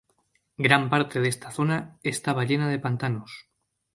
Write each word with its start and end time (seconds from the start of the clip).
Gran 0.57 0.89
parte 0.89 1.19
de 1.21 1.29
esta 1.29 1.51
zona 1.51 1.99
estaba 2.01 2.43
llena 2.45 2.67
de 2.69 2.79
pantanos. 2.79 3.45